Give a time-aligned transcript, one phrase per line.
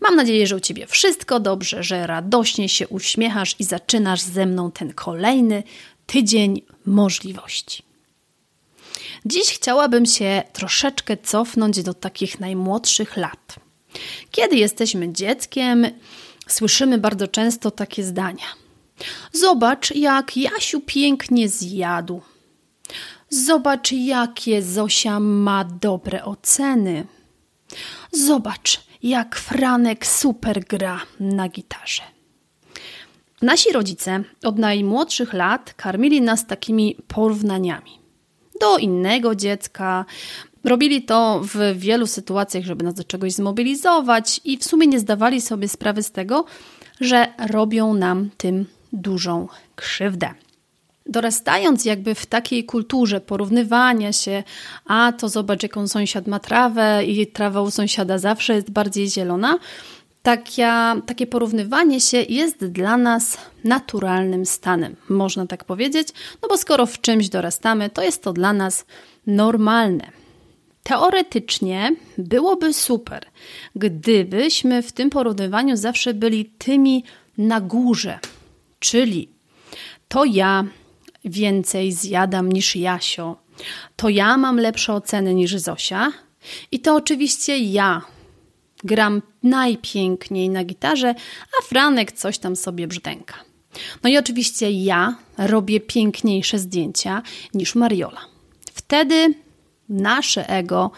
[0.00, 4.70] Mam nadzieję, że u Ciebie wszystko dobrze, że radośnie się uśmiechasz i zaczynasz ze mną
[4.70, 5.62] ten kolejny
[6.06, 7.82] tydzień możliwości.
[9.26, 13.56] Dziś chciałabym się troszeczkę cofnąć do takich najmłodszych lat.
[14.30, 15.86] Kiedy jesteśmy dzieckiem,
[16.48, 18.46] słyszymy bardzo często takie zdania–
[19.32, 22.20] Zobacz, jak Jasiu pięknie zjadł.
[23.28, 27.06] Zobacz, jakie Zosia ma dobre oceny.
[28.12, 32.02] Zobacz, jak Franek super gra na gitarze.
[33.42, 37.98] Nasi rodzice od najmłodszych lat karmili nas takimi porównaniami
[38.60, 40.04] do innego dziecka.
[40.64, 45.40] Robili to w wielu sytuacjach, żeby nas do czegoś zmobilizować, i w sumie nie zdawali
[45.40, 46.44] sobie sprawy z tego,
[47.00, 50.34] że robią nam tym dużą krzywdę.
[51.10, 54.42] Dorastając jakby w takiej kulturze porównywania się,
[54.86, 59.58] a to zobacz, jaką sąsiad ma trawę i trawa u sąsiada zawsze jest bardziej zielona,
[60.22, 66.08] Takia, takie porównywanie się jest dla nas naturalnym stanem, można tak powiedzieć,
[66.42, 68.84] no bo skoro w czymś dorastamy, to jest to dla nas
[69.26, 70.10] normalne.
[70.82, 73.26] Teoretycznie byłoby super,
[73.76, 77.04] gdybyśmy w tym porównywaniu zawsze byli tymi
[77.38, 78.18] na górze,
[78.78, 79.28] Czyli
[80.08, 80.64] to ja
[81.24, 83.36] więcej zjadam niż Jasio,
[83.96, 86.12] to ja mam lepsze oceny niż Zosia
[86.72, 88.02] i to oczywiście ja
[88.84, 91.14] gram najpiękniej na gitarze,
[91.58, 93.34] a Franek coś tam sobie brzdęka.
[94.02, 97.22] No i oczywiście ja robię piękniejsze zdjęcia
[97.54, 98.20] niż Mariola.
[98.74, 99.34] Wtedy
[99.90, 100.90] nasze ego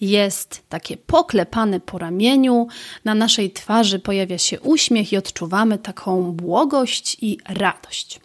[0.00, 2.66] jest takie poklepane po ramieniu,
[3.04, 8.20] na naszej twarzy pojawia się uśmiech i odczuwamy taką błogość i radość.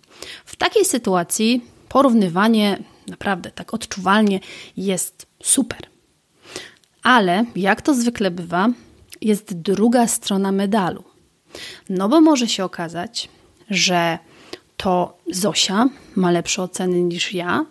[0.45, 4.39] W takiej sytuacji porównywanie naprawdę tak odczuwalnie
[4.77, 5.79] jest super.
[7.03, 8.69] Ale jak to zwykle bywa,
[9.21, 11.03] jest druga strona medalu.
[11.89, 13.29] No bo może się okazać,
[13.69, 14.19] że
[14.77, 17.65] to Zosia ma lepsze oceny niż ja,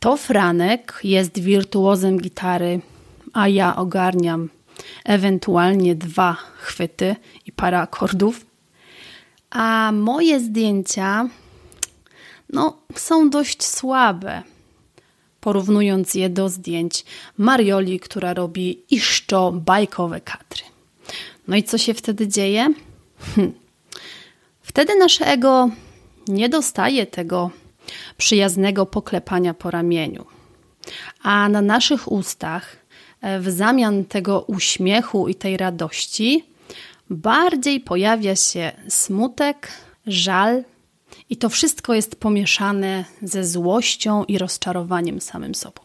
[0.00, 2.80] to Franek jest wirtuozem gitary,
[3.32, 4.48] a ja ogarniam
[5.04, 7.16] ewentualnie dwa chwyty
[7.46, 8.46] i parę akordów.
[9.50, 11.28] A moje zdjęcia
[12.52, 14.42] no, są dość słabe,
[15.40, 17.04] porównując je do zdjęć
[17.38, 20.62] Marioli, która robi iszczo bajkowe kadry.
[21.48, 22.74] No i co się wtedy dzieje?
[23.34, 23.52] Hm.
[24.62, 25.70] Wtedy nasze ego
[26.28, 27.50] nie dostaje tego
[28.16, 30.24] przyjaznego poklepania po ramieniu.
[31.22, 32.76] A na naszych ustach,
[33.20, 36.44] e, w zamian tego uśmiechu i tej radości,
[37.10, 39.68] bardziej pojawia się smutek,
[40.06, 40.64] żal,
[41.30, 45.80] i to wszystko jest pomieszane ze złością i rozczarowaniem samym sobą.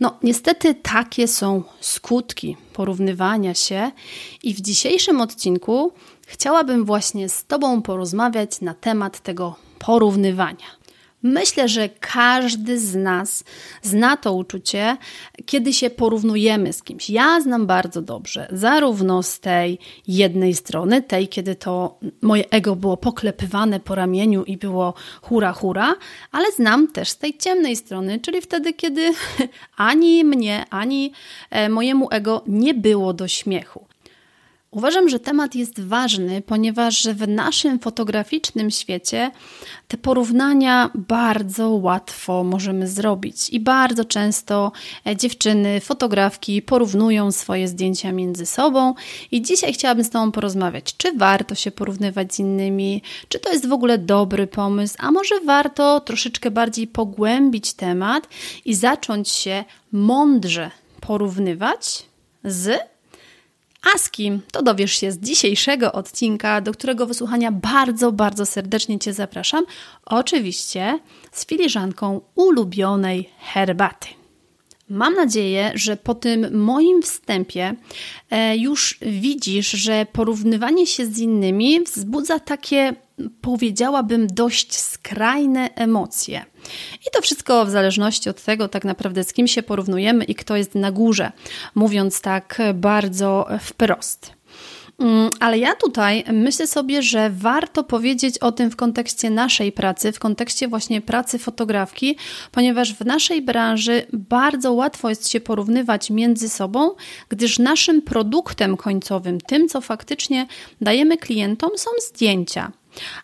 [0.00, 3.90] No, niestety takie są skutki porównywania się,
[4.42, 5.92] i w dzisiejszym odcinku
[6.26, 10.80] chciałabym właśnie z Tobą porozmawiać na temat tego porównywania.
[11.22, 13.44] Myślę, że każdy z nas
[13.82, 14.96] zna to uczucie,
[15.46, 17.10] kiedy się porównujemy z kimś.
[17.10, 19.78] Ja znam bardzo dobrze, zarówno z tej
[20.08, 25.94] jednej strony, tej, kiedy to moje ego było poklepywane po ramieniu i było hura, hura,
[26.32, 29.12] ale znam też z tej ciemnej strony, czyli wtedy, kiedy
[29.76, 31.12] ani mnie, ani
[31.50, 33.89] e, mojemu ego nie było do śmiechu.
[34.70, 39.30] Uważam, że temat jest ważny, ponieważ w naszym fotograficznym świecie
[39.88, 44.72] te porównania bardzo łatwo możemy zrobić i bardzo często
[45.06, 48.94] e, dziewczyny, fotografki porównują swoje zdjęcia między sobą.
[49.30, 53.68] I dzisiaj chciałabym z Tobą porozmawiać, czy warto się porównywać z innymi, czy to jest
[53.68, 58.28] w ogóle dobry pomysł, a może warto troszeczkę bardziej pogłębić temat
[58.64, 60.70] i zacząć się mądrze
[61.00, 62.02] porównywać
[62.44, 62.90] z
[63.94, 68.98] A z kim, to dowiesz się z dzisiejszego odcinka, do którego wysłuchania bardzo, bardzo serdecznie
[68.98, 69.64] Cię zapraszam.
[70.04, 70.98] Oczywiście
[71.32, 74.19] z filiżanką ulubionej herbaty.
[74.90, 77.74] Mam nadzieję, że po tym moim wstępie
[78.30, 82.94] e, już widzisz, że porównywanie się z innymi wzbudza takie,
[83.40, 86.44] powiedziałabym, dość skrajne emocje.
[87.06, 90.56] I to wszystko w zależności od tego, tak naprawdę, z kim się porównujemy i kto
[90.56, 91.32] jest na górze,
[91.74, 94.39] mówiąc tak bardzo wprost.
[95.00, 100.12] Mm, ale ja tutaj myślę sobie, że warto powiedzieć o tym w kontekście naszej pracy,
[100.12, 102.16] w kontekście właśnie pracy fotografki,
[102.52, 106.90] ponieważ w naszej branży bardzo łatwo jest się porównywać między sobą,
[107.28, 110.46] gdyż naszym produktem końcowym, tym co faktycznie
[110.80, 112.72] dajemy klientom, są zdjęcia.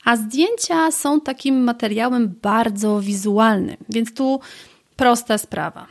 [0.05, 4.41] A zdjęcia są takim materiałem bardzo wizualnym, więc tu
[4.97, 5.87] prosta sprawa.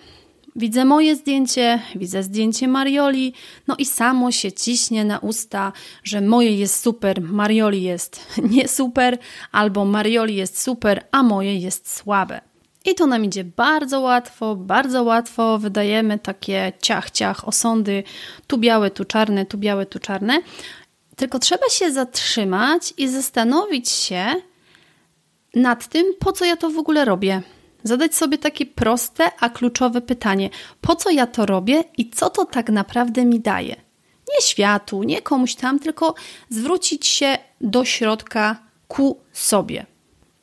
[0.57, 3.33] Widzę moje zdjęcie, widzę zdjęcie Marioli,
[3.67, 5.71] no i samo się ciśnie na usta,
[6.03, 9.17] że moje jest super, Marioli jest nie super,
[9.51, 12.41] albo Marioli jest super, a moje jest słabe.
[12.85, 18.03] I to nam idzie bardzo łatwo, bardzo łatwo wydajemy takie ciach, ciach, osądy,
[18.47, 20.41] tu białe, tu czarne, tu białe, tu czarne.
[21.15, 24.25] Tylko trzeba się zatrzymać i zastanowić się
[25.55, 27.41] nad tym, po co ja to w ogóle robię
[27.85, 30.49] zadać sobie takie proste, a kluczowe pytanie:
[30.81, 33.75] po co ja to robię i co to tak naprawdę mi daje?
[34.35, 36.15] Nie światu, nie komuś tam, tylko
[36.49, 39.85] zwrócić się do środka ku sobie.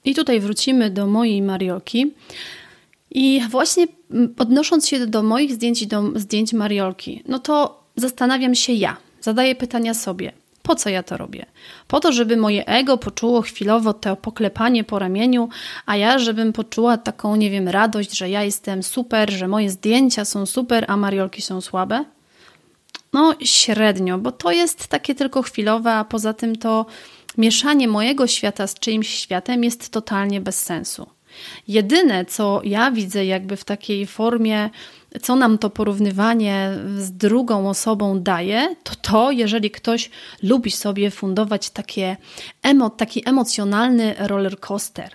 [0.04, 2.14] I tutaj wrócimy do mojej Mariolki.
[3.10, 3.86] I właśnie
[4.38, 9.54] odnosząc się do moich zdjęć i do zdjęć Mariolki, no to zastanawiam się ja, zadaję
[9.54, 10.32] pytania sobie.
[10.62, 11.46] Po co ja to robię?
[11.88, 15.48] Po to, żeby moje ego poczuło chwilowo to poklepanie po ramieniu,
[15.86, 20.24] a ja, żebym poczuła taką, nie wiem, radość, że ja jestem super, że moje zdjęcia
[20.24, 22.04] są super, a mariolki są słabe?
[23.12, 26.86] No, średnio, bo to jest takie tylko chwilowe, a poza tym to
[27.38, 31.06] mieszanie mojego świata z czyimś światem jest totalnie bez sensu.
[31.68, 34.70] Jedyne, co ja widzę, jakby w takiej formie
[35.22, 40.10] co nam to porównywanie z drugą osobą daje, to to, jeżeli ktoś
[40.42, 42.16] lubi sobie fundować takie
[42.62, 45.10] emo, taki emocjonalny roller coaster.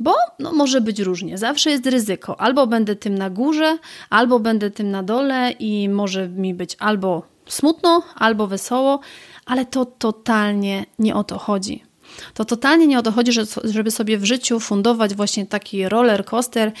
[0.00, 2.40] Bo no, może być różnie, zawsze jest ryzyko.
[2.40, 3.78] Albo będę tym na górze,
[4.10, 9.00] albo będę tym na dole i może mi być albo smutno, albo wesoło,
[9.46, 11.82] ale to totalnie nie o to chodzi.
[12.34, 13.32] To totalnie nie o to chodzi,
[13.64, 16.72] żeby sobie w życiu fundować właśnie taki roller coaster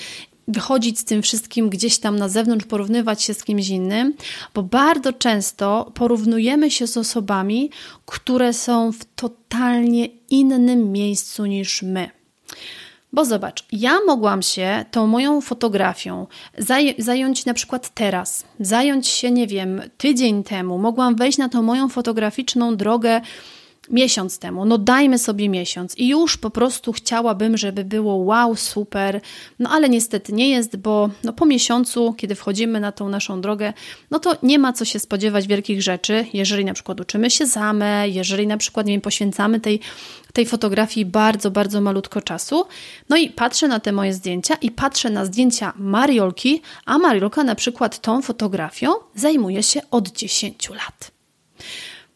[0.50, 4.14] wychodzić z tym wszystkim gdzieś tam na zewnątrz, porównywać się z kimś innym,
[4.54, 7.70] bo bardzo często porównujemy się z osobami,
[8.06, 12.10] które są w totalnie innym miejscu niż my.
[13.12, 16.26] Bo zobacz, ja mogłam się tą moją fotografią
[16.58, 21.62] zaj zająć na przykład teraz, zająć się, nie wiem, tydzień temu, mogłam wejść na tą
[21.62, 23.20] moją fotograficzną drogę
[23.90, 25.98] miesiąc temu, no dajmy sobie miesiąc.
[25.98, 29.20] I już po prostu chciałabym, żeby było wow, super,
[29.58, 33.72] no ale niestety nie jest, bo no po miesiącu, kiedy wchodzimy na tą naszą drogę,
[34.10, 38.08] no to nie ma co się spodziewać wielkich rzeczy, jeżeli na przykład uczymy się zame,
[38.08, 39.80] jeżeli na przykład, nie wiem, poświęcamy tej,
[40.32, 42.64] tej fotografii bardzo, bardzo malutko czasu,
[43.08, 47.54] no i patrzę na te moje zdjęcia i patrzę na zdjęcia Mariolki, a Mariolka na
[47.54, 51.19] przykład tą fotografią zajmuje się od 10 lat.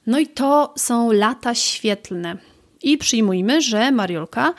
[0.07, 2.37] No i to są lata świetlne.
[2.83, 4.55] I przyjmujmy, że Mariolka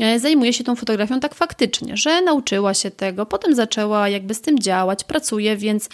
[0.00, 4.40] e, zajmuje się tą fotografią tak faktycznie, że nauczyła się tego, potem zaczęła jakby z
[4.40, 5.88] tym działać, pracuje, więc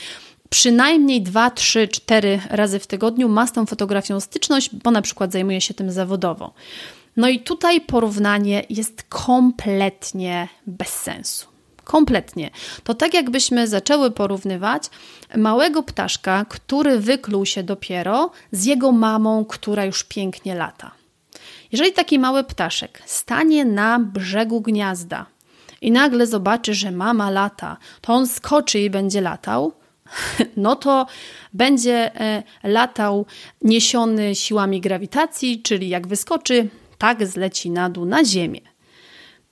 [0.49, 5.33] przynajmniej 2, 3, 4 razy w tygodniu ma z tą fotografią styczność, bo na przykład
[5.33, 6.55] zajmuje się tym zawodowo.
[7.17, 11.54] No i tutaj porównanie jest kompletnie bez sensu.
[11.85, 12.51] Kompletnie.
[12.85, 14.83] To tak jakbyśmy zaczęły porównywać
[15.37, 20.91] małego ptaszka, który wykluł się dopiero z jego mamą, która już pięknie lata.
[21.73, 25.27] Jeżeli taki mały ptaszek stanie na brzegu gniazda
[25.81, 29.73] i nagle zobaczy, że mama lata, to on skoczy i będzie latał,
[30.57, 31.07] no to
[31.53, 33.27] będzie e, latał
[33.63, 38.74] niesiony siłami grawitacji, czyli jak wyskoczy, tak zleci na dół na ziemię.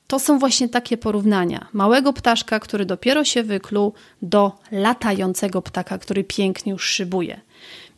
[0.07, 1.69] To są właśnie takie porównania.
[1.73, 3.93] Małego ptaszka, który dopiero się wykluł,
[4.23, 7.41] do latającego ptaka, który pięknie już szybuje.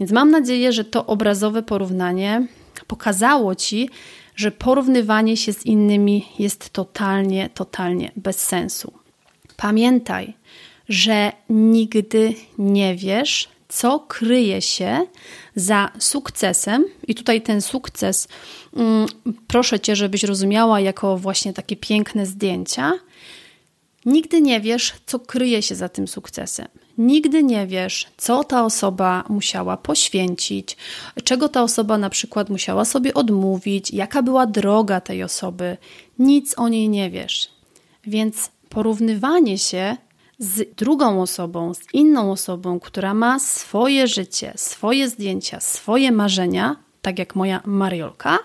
[0.01, 2.47] Więc mam nadzieję, że to obrazowe porównanie
[2.87, 3.91] pokazało Ci,
[4.37, 8.93] że porównywanie się z innymi jest totalnie, totalnie bez sensu.
[9.57, 10.35] Pamiętaj,
[10.89, 15.07] że nigdy nie wiesz, co kryje się
[15.57, 18.29] za sukcesem, i tutaj ten sukces,
[18.77, 19.07] mm,
[19.47, 22.93] proszę cię, żebyś rozumiała jako właśnie takie piękne zdjęcia.
[24.07, 26.69] Nigdy nie wiesz, co kryje się za tym sukcesem.
[26.99, 30.77] Nigdy nie wiesz, co ta osoba musiała poświęcić,
[31.25, 35.77] czego ta osoba na przykład musiała sobie odmówić, jaka była droga tej osoby.
[36.19, 37.51] Nic o niej nie wiesz.
[38.07, 39.97] Więc porównywanie się
[40.39, 47.19] z drugą osobą, z inną osobą, która ma swoje życie, swoje zdjęcia, swoje marzenia, tak
[47.19, 48.39] jak moja Mariolka,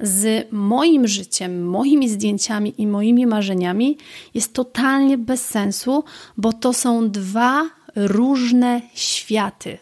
[0.00, 3.98] z moim życiem, moimi zdjęciami i moimi marzeniami
[4.34, 6.04] jest totalnie bez sensu,
[6.36, 9.78] bo to są dwa różne światy.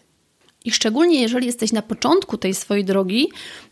[0.65, 3.29] I szczególnie jeżeli jesteś na początku tej swojej drogi,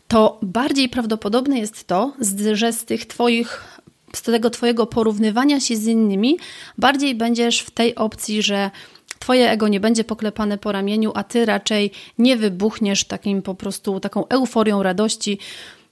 [0.07, 2.13] to bardziej prawdopodobne jest to,
[2.53, 3.78] że z tych Twoich
[4.13, 6.37] z tego Twojego porównywania się z innymi,
[6.77, 8.71] bardziej będziesz w tej opcji, że
[9.19, 13.99] Twoje ego nie będzie poklepane po ramieniu, a Ty raczej nie wybuchniesz takim po prostu
[13.99, 15.39] taką euforią radości,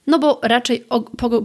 [0.07, 0.85] no bo raczej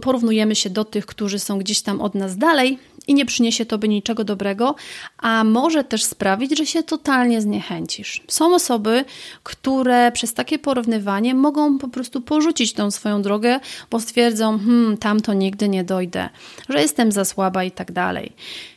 [0.01, 3.87] porównujemy się do tych, którzy są gdzieś tam od nas dalej i nie przyniesie tobie
[3.89, 4.75] niczego dobrego,
[5.17, 8.21] a może też sprawić, że się totalnie zniechęcisz.
[8.27, 9.05] Są osoby,
[9.43, 15.19] które przez takie porównywanie mogą po prostu porzucić tą swoją drogę, bo stwierdzą, hmm, tam
[15.19, 16.29] to nigdy nie dojdę,
[16.69, 18.33] że jestem za słaba i tak dalej.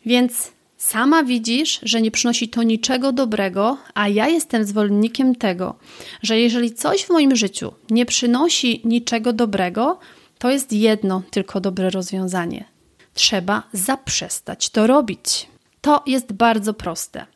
[0.07, 5.75] Więc Sama widzisz, że nie przynosi to niczego dobrego, a ja jestem zwolennikiem tego,
[6.23, 9.99] że jeżeli coś w moim życiu nie przynosi niczego dobrego,
[10.39, 12.76] to jest jedno tylko dobre rozwiązanie.
[13.17, 15.47] Trzeba zaprzestać to robić.
[15.81, 17.27] To jest bardzo proste.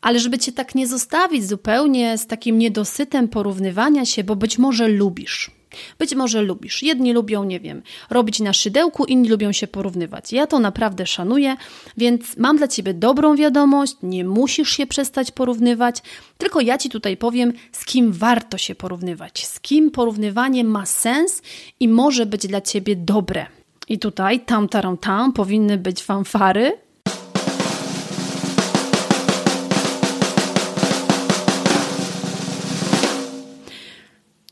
[0.00, 4.88] Ale żeby cię tak nie zostawić zupełnie z takim niedosytem porównywania się, bo być może
[4.88, 5.50] lubisz,
[5.98, 6.82] być może lubisz.
[6.82, 10.32] Jedni lubią, nie wiem, robić na szydełku, inni lubią się porównywać.
[10.32, 11.56] Ja to naprawdę szanuję,
[11.96, 13.96] więc mam dla ciebie dobrą wiadomość.
[14.02, 16.02] Nie musisz się przestać porównywać,
[16.38, 21.42] tylko ja ci tutaj powiem, z kim warto się porównywać, z kim porównywanie ma sens
[21.80, 23.46] i może być dla ciebie dobre.
[23.92, 26.72] I tutaj tam, tam, tam powinny być fanfary,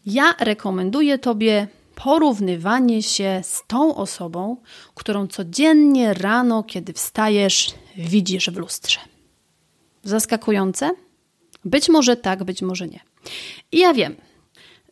[0.07, 4.57] Ja rekomenduję Tobie porównywanie się z tą osobą,
[4.95, 9.01] którą codziennie rano, kiedy wstajesz, widzisz w lustrze.
[10.03, 10.91] Zaskakujące?
[11.65, 13.01] Być może tak, być może nie.
[13.73, 14.17] I ja wiem,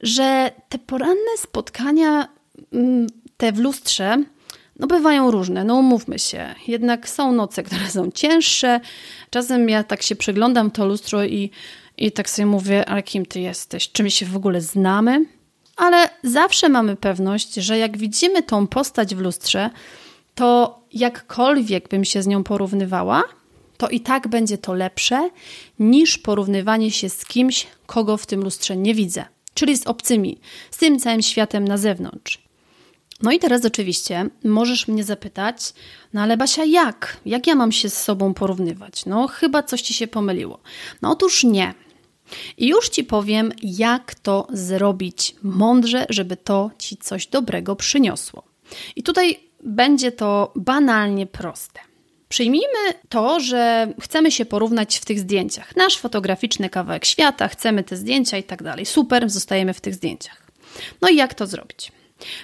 [0.00, 2.28] że te poranne spotkania,
[2.72, 4.24] mm, te w lustrze,
[4.78, 6.54] no bywają różne, no umówmy się.
[6.66, 8.80] Jednak są noce, które są cięższe.
[9.30, 11.50] Czasem ja tak się przeglądam to lustro i
[11.98, 13.92] i tak sobie mówię, ale kim ty jesteś?
[13.92, 15.24] Czy my się w ogóle znamy?
[15.76, 19.70] Ale zawsze mamy pewność, że jak widzimy tą postać w lustrze,
[20.34, 23.22] to jakkolwiek bym się z nią porównywała,
[23.76, 25.30] to i tak będzie to lepsze
[25.78, 30.38] niż porównywanie się z kimś, kogo w tym lustrze nie widzę, czyli z obcymi,
[30.70, 32.47] z tym całym światem na zewnątrz.
[33.22, 35.74] No i teraz oczywiście możesz mnie zapytać,
[36.12, 37.16] no ale Basia, jak?
[37.26, 39.06] Jak ja mam się z sobą porównywać?
[39.06, 40.60] No chyba coś ci się pomyliło.
[41.02, 41.74] No otóż nie.
[42.56, 48.42] I już Ci powiem, jak to zrobić mądrze, żeby to Ci coś dobrego przyniosło.
[48.96, 51.80] I tutaj będzie to banalnie proste.
[52.28, 55.76] Przyjmijmy to, że chcemy się porównać w tych zdjęciach.
[55.76, 58.86] Nasz fotograficzny kawałek świata, chcemy te zdjęcia i tak dalej.
[58.86, 60.42] Super, zostajemy w tych zdjęciach.
[61.00, 61.92] No i jak to zrobić?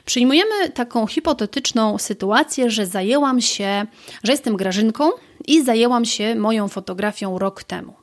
[0.04, 3.86] Przyjmujemy taką hipotetyczną sytuację, że zajęłam się,
[4.22, 5.10] że jestem Grażynką
[5.46, 7.94] i zajęłam się moją fotografią rok temu.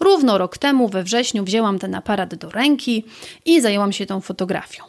[0.00, 3.04] Równo rok temu, we wrześniu, wzięłam ten aparat do ręki
[3.44, 4.84] i zajęłam się tą fotografią.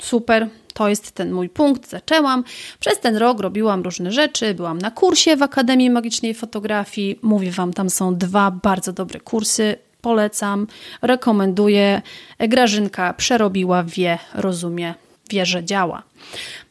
[0.00, 1.90] Super, to jest ten mój punkt.
[1.90, 2.44] Zaczęłam.
[2.80, 4.54] Przez ten rok robiłam różne rzeczy.
[4.54, 7.18] Byłam na kursie w Akademii Magicznej Fotografii.
[7.22, 9.76] Mówię Wam, tam są dwa bardzo dobre kursy.
[10.00, 10.66] Polecam,
[11.02, 12.02] rekomenduję.
[12.38, 14.94] Grażynka przerobiła, wie, rozumie,
[15.30, 16.02] wie, że działa.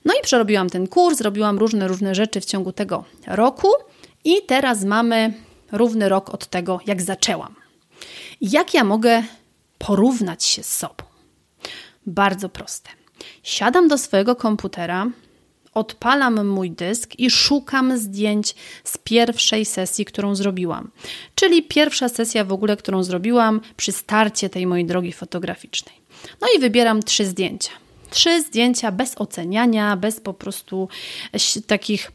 [0.06, 3.68] No i przerobiłam ten kurs, robiłam różne, różne rzeczy w ciągu tego roku
[4.24, 5.34] i teraz mamy
[5.72, 7.56] równy rok od tego, jak zaczęłam.
[8.42, 9.24] Jak ja mogę
[9.78, 11.04] porównać się z sobą?
[12.06, 12.90] Bardzo proste.
[13.44, 15.08] Siadam do swojego komputera,
[15.74, 20.92] odpalam mój dysk i szukam zdjęć z pierwszej sesji, którą zrobiłam.
[21.36, 25.96] Czyli pierwsza sesja w ogóle, którą zrobiłam przy starcie tej mojej drogi fotograficznej.
[26.42, 27.72] No i wybieram trzy zdjęcia.
[28.16, 30.90] Trzy zdjęcia bez oceniania, bez po prostu
[31.68, 32.12] takich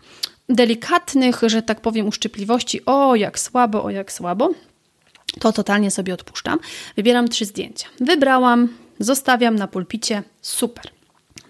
[0.49, 4.51] delikatnych, że tak powiem, uszczypliwości, o jak słabo, o jak słabo,
[5.41, 6.59] to totalnie sobie odpuszczam.
[6.97, 7.87] Wybieram trzy zdjęcia.
[8.01, 10.91] Wybrałam, zostawiam na pulpicie, super.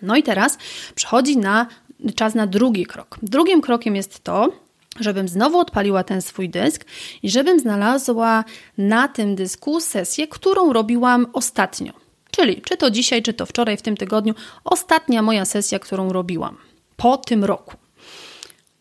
[0.02, 0.59] No i teraz
[0.95, 1.66] przychodzi na
[2.14, 3.19] czas na drugi krok.
[3.23, 4.52] Drugim krokiem jest to,
[5.00, 6.85] żebym znowu odpaliła ten swój dysk
[7.23, 8.45] i żebym znalazła
[8.78, 12.00] na tym dysku sesję, którą robiłam ostatnio.
[12.30, 14.34] Czyli czy to dzisiaj, czy to wczoraj, w tym tygodniu,
[14.64, 16.56] ostatnia moja sesja, którą robiłam
[16.96, 17.76] po tym roku.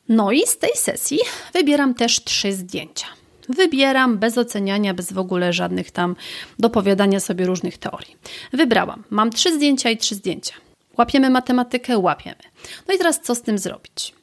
[0.09, 1.19] No i z tej sesji
[1.53, 3.07] wybieram też trzy zdjęcia.
[3.49, 6.15] Wybieram bez oceniania, bez w ogóle żadnych tam
[6.59, 8.15] dopowiadania sobie różnych teorii.
[8.53, 9.03] Wybrałam.
[9.09, 10.53] Mam trzy zdjęcia i trzy zdjęcia.
[10.97, 12.43] Łapiemy matematykę, łapiemy.
[12.87, 14.13] No i teraz co z tym zrobić?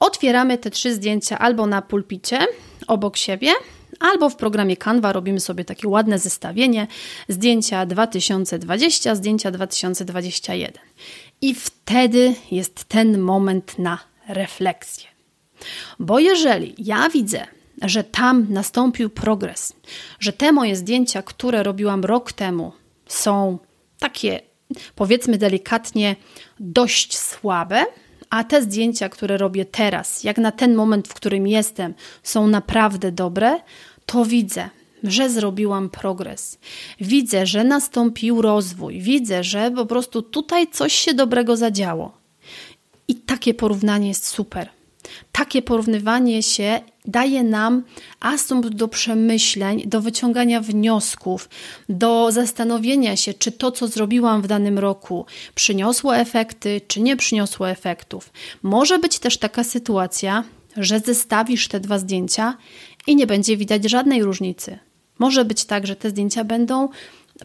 [0.00, 2.46] Otwieramy te trzy zdjęcia albo na pulpicie
[2.86, 3.52] obok siebie,
[4.00, 6.86] albo w programie Canva robimy sobie takie ładne zestawienie
[7.28, 10.72] zdjęcia 2020, zdjęcia 2021.
[11.40, 13.98] I wtedy jest ten moment na
[14.28, 15.06] refleksję.
[15.98, 17.46] Bo jeżeli ja widzę,
[17.82, 19.72] że tam nastąpił progres,
[20.20, 22.72] że te moje zdjęcia, które robiłam rok temu,
[23.06, 23.58] są
[23.98, 24.40] takie,
[24.94, 26.16] powiedzmy delikatnie,
[26.60, 27.84] dość słabe,
[28.34, 33.12] a te zdjęcia, które robię teraz, jak na ten moment, w którym jestem, są naprawdę
[33.12, 33.60] dobre,
[34.06, 34.68] to widzę,
[35.04, 36.58] że zrobiłam progres.
[37.00, 39.00] Widzę, że nastąpił rozwój.
[39.00, 42.12] Widzę, że po prostu tutaj coś się dobrego zadziało.
[43.08, 44.68] I takie porównanie jest super.
[45.32, 47.82] Takie porównywanie się daje nam
[48.20, 51.48] asumpt do przemyśleń, do wyciągania wniosków,
[51.88, 57.70] do zastanowienia się, czy to, co zrobiłam w danym roku, przyniosło efekty, czy nie przyniosło
[57.70, 58.32] efektów.
[58.62, 60.44] Może być też taka sytuacja,
[60.76, 62.56] że zestawisz te dwa zdjęcia
[63.06, 64.78] i nie będzie widać żadnej różnicy.
[65.18, 66.88] Może być tak, że te zdjęcia będą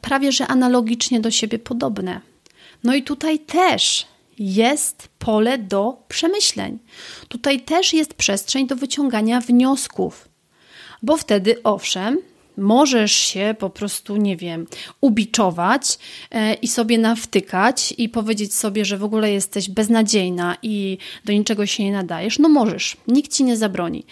[0.01, 2.21] prawie że analogicznie do siebie podobne.
[2.83, 4.07] No i tutaj też
[4.39, 6.79] jest pole do przemyśleń.
[7.27, 10.29] Tutaj też jest przestrzeń do wyciągania wniosków,
[11.03, 12.17] bo wtedy owszem,
[12.59, 14.67] możesz się po prostu, nie wiem,
[15.01, 15.99] ubiczować
[16.31, 21.65] e, i sobie nawtykać i powiedzieć sobie, że w ogóle jesteś beznadziejna i do niczego
[21.65, 22.39] się nie nadajesz.
[22.39, 24.05] No możesz, nikt ci nie zabroni.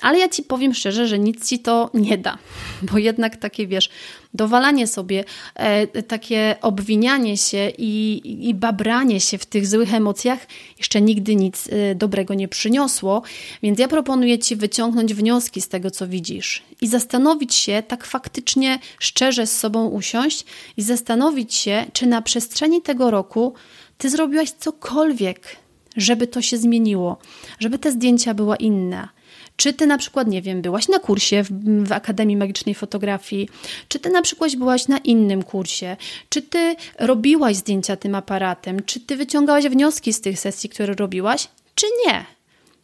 [0.00, 2.38] Ale ja ci powiem szczerze, że nic ci to nie da,
[2.92, 3.90] bo jednak takie wiesz,
[4.34, 5.24] dowalanie sobie,
[5.54, 10.46] e, takie obwinianie się i, i babranie się w tych złych emocjach
[10.78, 13.22] jeszcze nigdy nic e, dobrego nie przyniosło.
[13.62, 18.78] Więc ja proponuję ci wyciągnąć wnioski z tego, co widzisz i zastanowić się, tak faktycznie
[18.98, 20.44] szczerze z sobą usiąść
[20.76, 23.54] i zastanowić się, czy na przestrzeni tego roku
[23.98, 25.56] ty zrobiłaś cokolwiek,
[25.96, 27.18] żeby to się zmieniło,
[27.58, 29.08] żeby te zdjęcia były inne
[29.56, 31.50] czy ty na przykład, nie wiem, byłaś na kursie w,
[31.84, 33.48] w, Akademii Magicznej Fotografii,
[33.88, 35.96] czy ty na przykład byłaś na innym kursie,
[36.28, 41.48] czy ty robiłaś zdjęcia tym aparatem, czy ty wyciągałaś wnioski z tych sesji, które robiłaś,
[41.74, 42.24] czy nie.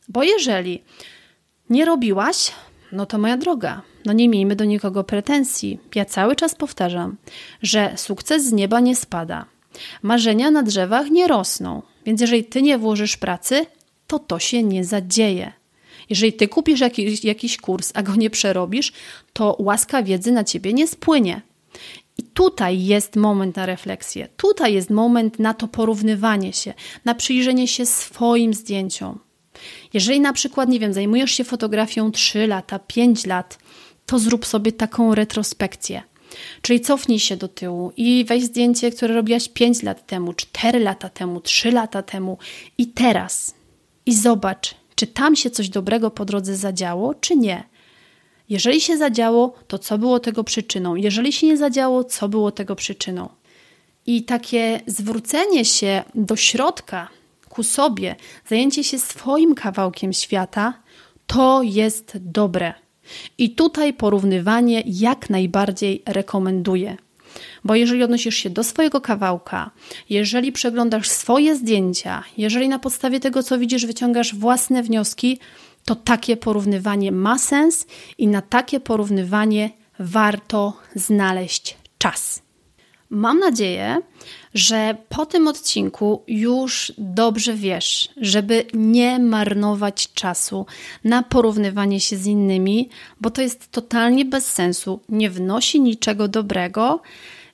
[0.09, 0.83] Bo jeżeli
[1.70, 2.52] nie robiłaś,
[2.92, 5.78] no to moja droga, no nie miejmy do nikogo pretensji.
[5.94, 7.16] Ja cały czas powtarzam,
[7.62, 9.46] że sukces z nieba nie spada.
[10.02, 13.66] Marzenia na drzewach nie rosną, więc jeżeli ty nie włożysz pracy,
[14.06, 15.60] to to się nie zadzieje.
[16.11, 18.92] Jeżeli ty kupisz jakiś, jakiś kurs, a go nie przerobisz,
[19.33, 21.42] to łaska wiedzy na ciebie nie spłynie.
[22.18, 27.68] I tutaj jest moment na refleksję, tutaj jest moment na to porównywanie się, na przyjrzenie
[27.68, 29.18] się swoim zdjęciom.
[29.94, 33.59] Jeżeli na przykład, nie wiem, zajmujesz się fotografią 3 lata, 5 lat,
[34.07, 36.03] to zrób sobie taką retrospekcję.
[36.62, 41.09] Czyli cofnij się do tyłu i weź zdjęcie, które robiłaś 5 lat temu, 4 lata
[41.09, 42.38] temu, 3 lata temu
[42.79, 43.55] i teraz.
[44.07, 47.64] I zobacz, czy tam się coś dobrego po drodze zadziało, czy nie.
[48.48, 50.94] Jeżeli się zadziało, to co było tego przyczyną?
[50.94, 53.28] Jeżeli się nie zadziało, co było tego przyczyną?
[54.06, 57.08] I takie zwrócenie się do środka,
[57.48, 58.16] ku sobie,
[58.48, 60.74] zajęcie się swoim kawałkiem świata,
[61.26, 62.74] to jest dobre.
[63.38, 66.96] I tutaj porównywanie jak najbardziej rekomenduję.
[67.64, 69.70] Bo jeżeli odnosisz się do swojego kawałka,
[70.11, 75.38] jeżeli przeglądasz swoje zdjęcia, jeżeli na podstawie tego, co widzisz, wyciągasz własne wnioski,
[75.85, 77.87] to takie porównywanie ma sens
[78.18, 82.42] i na takie porównywanie warto znaleźć czas.
[83.11, 84.01] Mam nadzieję,
[84.55, 90.66] że po tym odcinku już dobrze wiesz, żeby nie marnować czasu
[91.05, 92.88] na porównywanie się z innymi,
[93.20, 97.03] bo to jest totalnie bez sensu, nie wnosi niczego dobrego,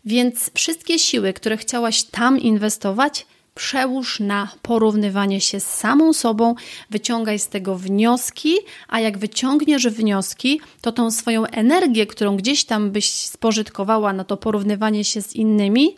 [0.07, 6.55] więc wszystkie siły, które chciałaś tam inwestować, przełóż na porównywanie się z samą sobą,
[6.91, 8.55] wyciągaj z tego wnioski,
[8.89, 14.37] a jak wyciągniesz wnioski, to tą swoją energię, którą gdzieś tam byś spożytkowała na to
[14.37, 15.97] porównywanie się z innymi,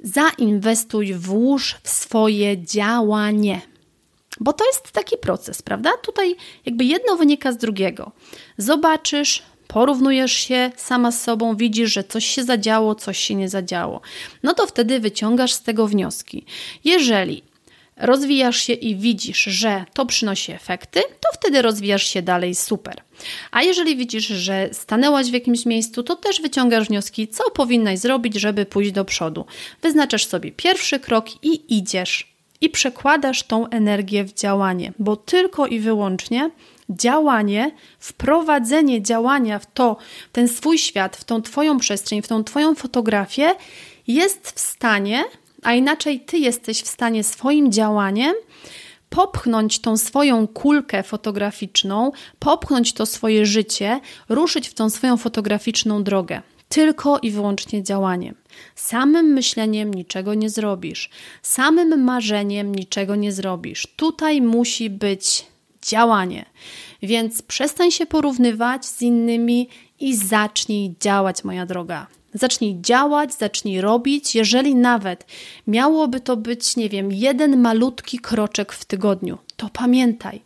[0.00, 3.60] zainwestuj, włóż w swoje działanie.
[4.40, 5.90] Bo to jest taki proces, prawda?
[6.02, 8.12] Tutaj jakby jedno wynika z drugiego.
[8.58, 14.00] Zobaczysz, porównujesz się sama z sobą, widzisz, że coś się zadziało, coś się nie zadziało.
[14.42, 16.44] No to wtedy wyciągasz z tego wnioski.
[16.84, 17.42] Jeżeli
[17.96, 23.02] rozwijasz się i widzisz, że to przynosi efekty, to wtedy rozwijasz się dalej super.
[23.50, 28.34] A jeżeli widzisz, że stanęłaś w jakimś miejscu, to też wyciągasz wnioski, co powinnaś zrobić,
[28.34, 29.44] żeby pójść do przodu.
[29.82, 32.30] Wyznaczasz sobie pierwszy krok i idziesz.
[32.60, 36.50] i przekładasz tą energię w działanie, bo tylko i wyłącznie
[36.90, 39.96] działanie, wprowadzenie działania w to,
[40.28, 43.54] w ten swój świat, w tą Twoją przestrzeń, w tą Twoją fotografię
[44.06, 45.24] jest w stanie,
[45.62, 48.34] a inaczej Ty jesteś w stanie swoim działaniem
[49.10, 56.42] popchnąć tą swoją kulkę fotograficzną, popchnąć to swoje życie, ruszyć w tą swoją fotograficzną drogę.
[56.68, 58.34] Tylko i wyłącznie działaniem.
[58.74, 61.10] Samym myśleniem niczego nie zrobisz,
[61.42, 63.86] samym marzeniem niczego nie zrobisz.
[63.96, 65.49] Tutaj musi być
[65.82, 66.44] działanie.
[67.02, 69.68] Więc przestań się porównywać z innymi
[70.00, 72.06] i zacznij działać, moja droga.
[72.34, 74.34] Zacznij działać, zacznij robić.
[74.34, 75.26] Jeżeli nawet
[75.66, 80.42] miałoby to być, nie wiem, jeden malutki kroczek w tygodniu, to pamiętaj,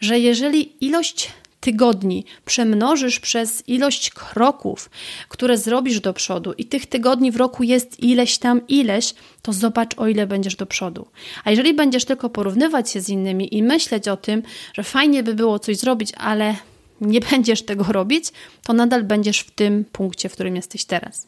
[0.00, 1.32] że jeżeli ilość
[1.66, 4.90] tygodni przemnożysz przez ilość kroków,
[5.28, 9.98] które zrobisz do przodu, i tych tygodni w roku jest ileś tam ileś, to zobacz,
[9.98, 11.06] o ile będziesz do przodu.
[11.44, 14.42] A jeżeli będziesz tylko porównywać się z innymi i myśleć o tym,
[14.74, 16.56] że fajnie by było coś zrobić, ale
[17.00, 18.24] nie będziesz tego robić,
[18.62, 21.26] to nadal będziesz w tym punkcie, w którym jesteś teraz.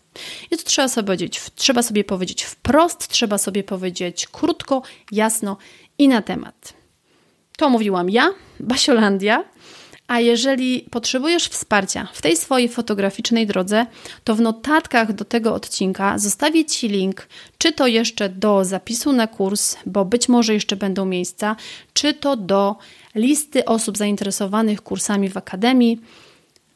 [0.50, 5.56] I to trzeba sobie powiedzieć, trzeba sobie powiedzieć wprost, trzeba sobie powiedzieć krótko, jasno
[5.98, 6.78] i na temat.
[7.56, 9.44] To mówiłam ja, Basiolandia.
[10.08, 13.86] A jeżeli potrzebujesz wsparcia w tej swojej fotograficznej drodze,
[14.24, 19.26] to w notatkach do tego odcinka zostawię Ci link, czy to jeszcze do zapisu na
[19.26, 21.56] kurs, bo być może jeszcze będą miejsca,
[21.92, 22.76] czy to do
[23.14, 26.00] listy osób zainteresowanych kursami w Akademii.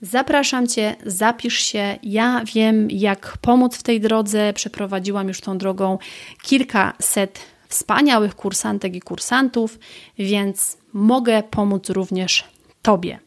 [0.03, 1.99] Zapraszam Cię, zapisz się.
[2.03, 4.53] Ja wiem, jak pomóc w tej drodze.
[4.53, 5.99] Przeprowadziłam już tą drogą
[6.43, 9.79] kilkaset wspaniałych kursantek i kursantów,
[10.19, 12.52] więc mogę pomóc również
[12.83, 13.19] Tobie.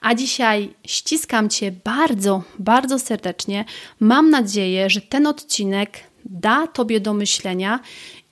[0.00, 3.64] A dzisiaj ściskam Cię bardzo, bardzo serdecznie.
[4.00, 7.80] Mam nadzieję, że ten odcinek da Tobie do myślenia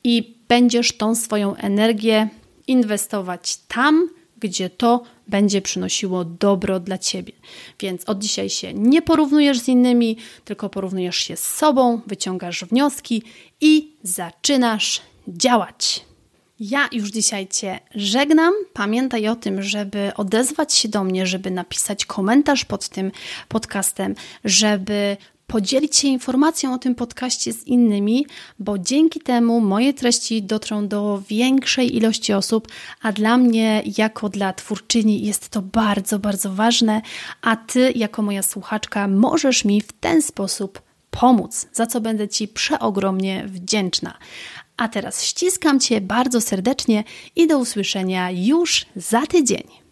[0.04, 2.28] i będziesz tą swoją energię
[2.66, 4.08] inwestować tam,
[4.40, 7.32] gdzie to będzie przynosiło dobro dla ciebie.
[7.80, 13.22] Więc od dzisiaj się nie porównujesz z innymi, tylko porównujesz się z sobą, wyciągasz wnioski
[13.60, 16.04] i zaczynasz działać.
[16.60, 18.54] Ja już dzisiaj Cię żegnam.
[18.72, 23.12] Pamiętaj o tym, żeby odezwać się do mnie, żeby napisać komentarz pod tym
[23.48, 24.14] podcastem,
[24.44, 25.16] żeby
[25.46, 28.26] podzielić się informacją o tym podcaście z innymi,
[28.58, 32.68] bo dzięki temu moje treści dotrą do większej ilości osób,
[33.02, 37.02] a dla mnie, jako dla twórczyni, jest to bardzo, bardzo ważne,
[37.42, 42.48] a Ty, jako moja słuchaczka, możesz mi w ten sposób pomóc, za co będę Ci
[42.48, 44.18] przeogromnie wdzięczna.
[44.76, 47.04] A teraz ściskam Cię bardzo serdecznie
[47.36, 49.85] i do usłyszenia już za tydzień.